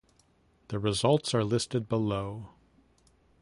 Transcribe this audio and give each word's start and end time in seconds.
The 0.69 0.79
results 0.79 1.35
are 1.35 1.43
listed 1.43 1.87
below. 1.87 2.49